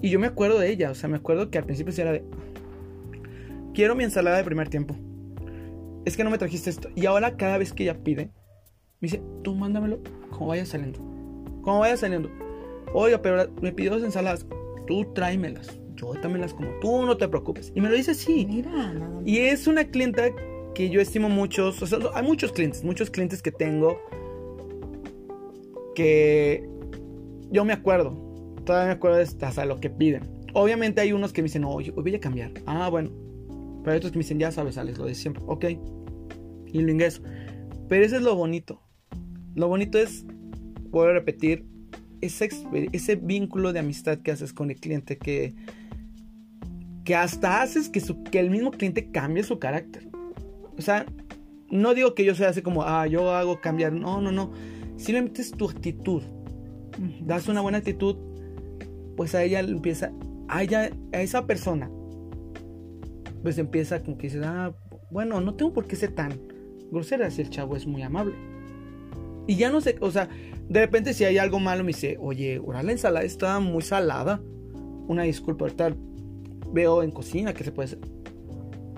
[0.00, 2.12] Y yo me acuerdo de ella, o sea, me acuerdo que al principio sí era
[2.12, 2.24] de...
[3.78, 4.96] Quiero mi ensalada de primer tiempo.
[6.04, 6.88] Es que no me trajiste esto.
[6.96, 8.24] Y ahora cada vez que ella pide,
[8.98, 10.98] me dice, tú mándamelo como vaya saliendo.
[11.62, 12.28] Como vaya saliendo.
[12.92, 14.46] Oiga, pero me pidió dos ensaladas.
[14.88, 15.78] Tú tráemelas.
[15.94, 17.72] Yo las como tú, no te preocupes.
[17.72, 18.48] Y me lo dice así.
[18.50, 20.24] Mira, nada Y es una clienta
[20.74, 21.80] que yo estimo muchos.
[21.80, 24.00] O sea, hay muchos clientes, muchos clientes que tengo
[25.94, 26.68] que
[27.52, 28.10] yo me acuerdo
[28.64, 30.24] todavía me acuerdo hasta lo que piden.
[30.52, 32.50] Obviamente hay unos que me dicen, oye, voy a cambiar.
[32.66, 33.27] Ah, bueno.
[33.88, 35.42] Pero hay otros que me dicen, ya sabes, Alex, lo de siempre.
[35.46, 35.64] Ok.
[36.66, 37.22] Y lo ingreso.
[37.88, 38.82] Pero eso es lo bonito.
[39.54, 40.26] Lo bonito es,
[40.90, 41.64] puedo repetir,
[42.20, 42.50] ese,
[42.92, 45.54] ese vínculo de amistad que haces con el cliente que,
[47.06, 50.06] que hasta haces que, que el mismo cliente cambie su carácter.
[50.76, 51.06] O sea,
[51.70, 53.94] no digo que yo sea así como, ah, yo hago cambiar.
[53.94, 54.52] No, no, no.
[54.98, 56.22] Simplemente es tu actitud.
[57.22, 58.16] Das una buena actitud
[59.16, 60.12] pues a ella empieza,
[60.46, 61.90] a ella, a esa persona,
[63.42, 64.74] pues empieza como que dice, ah,
[65.10, 66.32] bueno, no tengo por qué ser tan
[66.90, 68.34] grosera si el chavo es muy amable.
[69.46, 70.28] Y ya no sé, o sea,
[70.68, 74.40] de repente si hay algo malo me dice, oye, ahora la ensalada está muy salada.
[75.08, 75.96] Una disculpa, tal
[76.72, 77.98] veo en cocina que se puede hacer.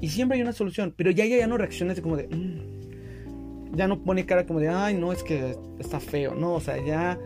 [0.00, 3.76] Y siempre hay una solución, pero ya ella ya no reacciona así como de, mm".
[3.76, 6.82] ya no pone cara como de, ay, no, es que está feo, no, o sea,
[6.84, 7.18] ya,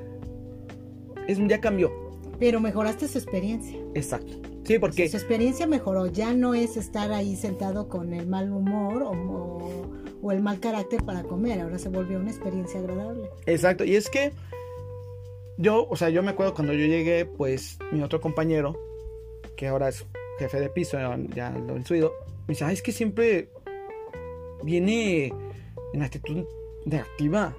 [1.28, 1.92] es, ya cambió.
[2.38, 3.78] Pero mejoraste su experiencia.
[3.94, 4.32] Exacto.
[4.64, 5.08] Sí, porque...
[5.08, 6.06] Su experiencia mejoró.
[6.06, 9.88] Ya no es estar ahí sentado con el mal humor o,
[10.22, 11.60] o, el mal carácter para comer.
[11.60, 13.28] Ahora se volvió una experiencia agradable.
[13.46, 13.84] Exacto.
[13.84, 14.32] Y es que
[15.58, 18.74] yo, o sea, yo me acuerdo cuando yo llegué, pues mi otro compañero,
[19.56, 20.04] que ahora es
[20.38, 20.98] jefe de piso,
[21.34, 22.12] ya lo he subido,
[22.48, 23.50] me dice, Ay, es que siempre
[24.62, 25.32] viene
[25.92, 26.44] en actitud
[26.84, 27.54] negativa.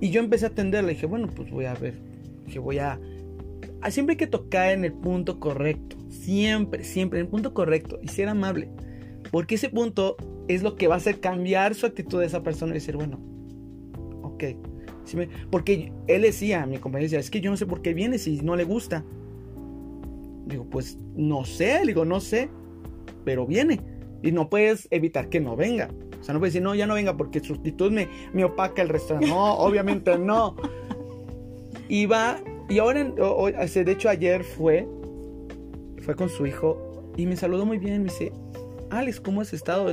[0.00, 0.94] Y yo empecé a atenderle.
[0.94, 1.94] Dije, bueno, pues voy a ver,
[2.50, 2.98] que voy a
[3.88, 5.96] siempre hay que tocar en el punto correcto.
[6.08, 7.98] Siempre, siempre en el punto correcto.
[8.02, 8.70] Y ser amable.
[9.30, 10.16] Porque ese punto
[10.48, 13.20] es lo que va a hacer cambiar su actitud de esa persona y decir, bueno,
[14.22, 14.44] ok,
[15.04, 17.94] Sí me- porque él decía, mi compañero decía, es que yo no sé por qué
[17.94, 19.04] viene si no le gusta.
[20.46, 22.48] Digo, pues no sé, le digo, no sé,
[23.24, 23.80] pero viene.
[24.22, 25.88] Y no puedes evitar que no venga.
[26.20, 28.82] O sea, no puedes decir, no, ya no venga porque su actitud me, me opaca
[28.82, 29.28] el restaurante.
[29.30, 30.56] No, obviamente no.
[31.88, 32.38] Y va,
[32.70, 34.86] y ahora, de hecho ayer fue,
[36.02, 38.04] fue con su hijo y me saludó muy bien.
[38.04, 38.32] Me dice,
[38.90, 39.92] Alex, ¿cómo has estado?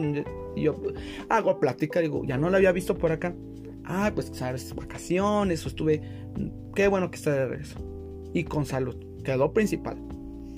[0.55, 0.81] Y yo
[1.29, 3.33] hago plática, digo, ya no la había visto por acá.
[3.83, 6.01] Ah, pues sabes, vacaciones, estuve.
[6.75, 7.79] Qué bueno que está de regreso.
[8.33, 9.97] Y con salud, quedó principal.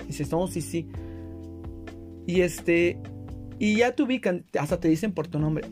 [0.06, 0.88] Dice, no, sí, sí.
[2.26, 3.00] Y este,
[3.58, 5.66] y ya te ubican, hasta te dicen por tu nombre.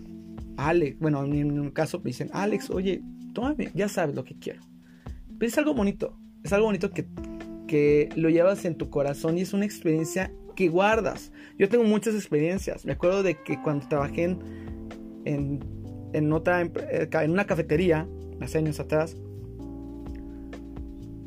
[0.57, 3.03] Alex, bueno, en mi caso me dicen, Alex, oye,
[3.35, 4.63] tómame, ya sabes lo que quiero.
[5.39, 7.07] Pero es algo bonito, es algo bonito que,
[7.67, 11.33] que lo llevas en tu corazón y es una experiencia que guardas.
[11.59, 12.85] Yo tengo muchas experiencias.
[12.85, 14.39] Me acuerdo de que cuando trabajé en,
[15.25, 15.61] en,
[16.13, 18.09] en eh, una cafetería,
[18.41, 19.17] hace años atrás,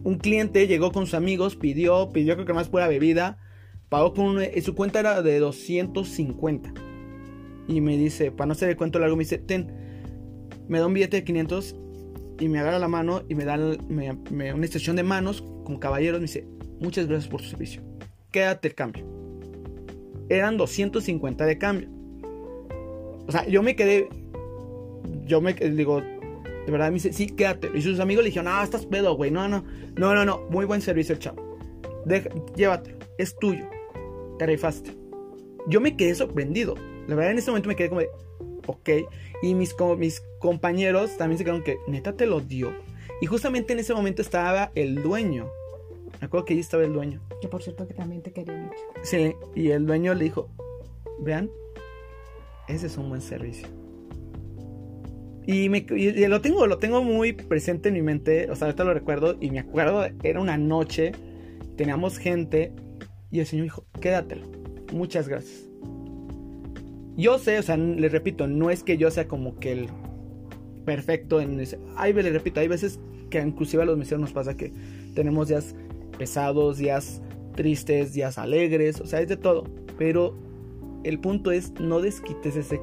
[0.03, 3.37] un cliente llegó con sus amigos, pidió, pidió creo que más pura bebida,
[3.89, 6.73] pagó con una- y su cuenta era de 250.
[7.67, 9.71] Y me dice, para no hacer el cuento largo, me dice, ten,
[10.67, 11.75] me da un billete de 500
[12.41, 16.19] y me agarra la mano y me da una extensión de manos como caballeros.
[16.19, 16.45] Me dice,
[16.79, 17.81] muchas gracias por tu servicio.
[18.31, 19.05] Quédate el cambio.
[20.29, 21.89] Eran 250 de cambio.
[23.27, 24.09] O sea, yo me quedé.
[25.25, 27.69] Yo me digo, de verdad me dice, sí, quédate.
[27.75, 29.31] Y sus amigos le dijeron, no, estás pedo, güey.
[29.31, 29.63] No, no,
[29.95, 30.41] no, no, no.
[30.49, 31.57] Muy buen servicio el chavo.
[32.05, 33.65] Deja- llévatelo, es tuyo.
[34.39, 34.91] Te rifaste.
[35.67, 36.75] Yo me quedé sorprendido.
[37.07, 38.09] La verdad, en ese momento me quedé como de,
[38.67, 38.89] ok.
[39.41, 42.71] Y mis, co- mis compañeros también se quedaron que, neta, te lo dio.
[43.21, 45.47] Y justamente en ese momento estaba el dueño.
[46.19, 47.21] Me acuerdo que allí estaba el dueño.
[47.41, 48.79] Que por cierto que también te quería mucho.
[49.03, 50.49] Sí, y el dueño le dijo,
[51.19, 51.49] vean,
[52.67, 53.67] ese es un buen servicio.
[55.47, 58.83] Y, me, y lo tengo, lo tengo muy presente en mi mente, o sea, ahorita
[58.83, 61.13] lo recuerdo y me acuerdo, era una noche,
[61.77, 62.71] teníamos gente
[63.31, 64.45] y el señor dijo, quédatelo,
[64.93, 65.67] muchas gracias.
[67.17, 69.89] Yo sé, o sea, le repito, no es que yo sea como que el
[70.85, 71.79] perfecto en ese...
[71.95, 74.73] Ay, le repito, hay veces que inclusive a los meseros nos pasa que
[75.13, 75.75] tenemos días
[76.17, 77.21] pesados, días
[77.55, 79.65] tristes, días alegres, o sea, es de todo.
[79.97, 80.37] Pero
[81.03, 82.81] el punto es no desquites ese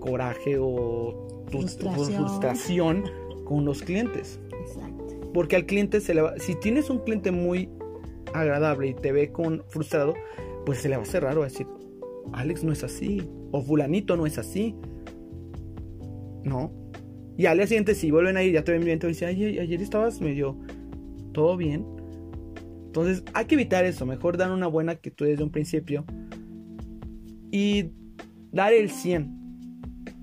[0.00, 2.16] coraje o tu tu Frustración.
[2.16, 3.04] frustración
[3.44, 4.40] con los clientes.
[4.60, 5.06] Exacto.
[5.32, 6.38] Porque al cliente se le va...
[6.38, 7.68] Si tienes un cliente muy
[8.32, 10.14] agradable y te ve con frustrado,
[10.66, 11.66] pues se le va a hacer raro decir,
[12.32, 14.74] Alex no es así, o fulanito no es así.
[16.44, 16.72] No.
[17.36, 19.60] Y al día siguiente, si vuelven a ir, ya te ven bien, te dicen, ayer,
[19.60, 20.56] ayer estabas medio
[21.32, 21.84] todo bien.
[22.86, 24.06] Entonces, hay que evitar eso.
[24.06, 26.04] Mejor dar una buena actitud desde un principio.
[27.50, 27.90] Y
[28.52, 29.32] dar el 100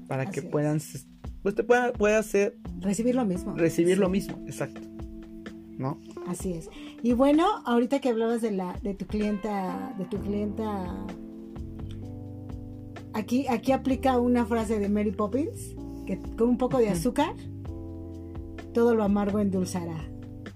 [0.08, 0.46] para Así que es.
[0.46, 0.80] puedan,
[1.42, 3.56] pues te pueda, pueda hacer Recibir lo mismo.
[3.56, 4.02] recibir Sí.
[4.02, 4.38] lo mismo.
[4.46, 4.82] Exacto.
[5.78, 6.00] ¿No?
[6.28, 6.70] Así es.
[7.02, 11.06] Y bueno, ahorita que hablabas de la de tu clienta, de tu clienta
[13.22, 17.36] aquí aquí aplica una frase de Mary Poppins que con un poco de azúcar
[18.74, 20.08] todo lo amargo endulzará.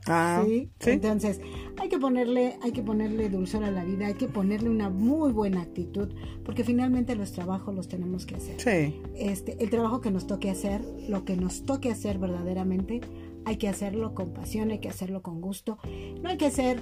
[0.07, 0.69] Ah, ¿sí?
[0.79, 0.91] sí.
[0.91, 1.41] Entonces,
[1.77, 5.31] hay que ponerle hay que ponerle dulzor a la vida, hay que ponerle una muy
[5.31, 6.09] buena actitud,
[6.43, 8.61] porque finalmente los trabajos los tenemos que hacer.
[8.61, 9.01] Sí.
[9.15, 13.01] este, el trabajo que nos toque hacer, lo que nos toque hacer verdaderamente,
[13.45, 15.77] hay que hacerlo con pasión, hay que hacerlo con gusto.
[16.21, 16.79] No hay que ser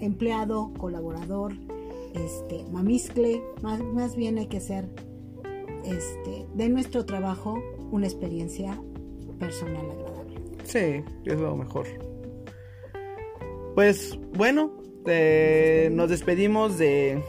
[0.00, 1.54] empleado, colaborador,
[2.14, 4.88] este, mamiscle, más, más bien hay que ser
[5.84, 8.80] este, de nuestro trabajo una experiencia
[9.38, 10.40] personal agradable.
[10.64, 11.86] Sí, es lo mejor.
[13.74, 14.72] Pues bueno,
[15.06, 17.22] eh, nos despedimos de,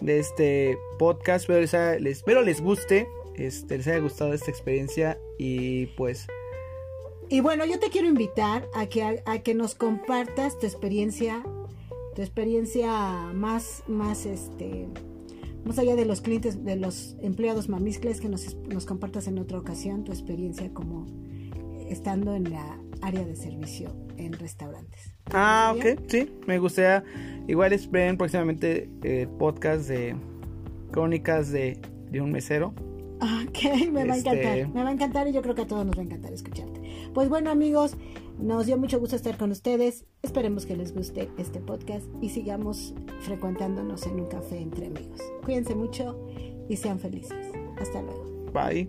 [0.00, 1.42] de este podcast.
[1.44, 6.26] Espero les, haya- les- espero les guste, este, les haya gustado esta experiencia y pues
[7.28, 11.42] Y bueno, yo te quiero invitar a que, a, que nos compartas tu experiencia,
[12.14, 12.90] tu experiencia
[13.34, 14.86] más, más este,
[15.64, 19.58] más allá de los clientes, de los empleados mamiscles, que nos, nos compartas en otra
[19.58, 21.06] ocasión tu experiencia como
[21.88, 25.14] estando en la área de servicio en restaurantes.
[25.24, 27.04] ¿Te Ah, ok, sí, me gustaría.
[27.46, 30.16] Igual esperen próximamente el podcast de
[30.90, 31.78] crónicas de,
[32.10, 32.74] de un mesero.
[33.20, 33.58] Ok,
[33.92, 35.84] me va a Este- encantar, me va a encantar y yo creo que a todos
[35.86, 36.80] nos va a encantar escucharte.
[37.14, 37.96] Pues bueno amigos,
[38.38, 42.94] nos dio mucho gusto estar con ustedes, esperemos que les guste este podcast y sigamos
[43.20, 45.20] frecuentándonos en un café entre amigos.
[45.44, 46.18] Cuídense mucho
[46.68, 47.52] y sean felices.
[47.78, 48.24] Hasta luego.
[48.52, 48.88] Bye.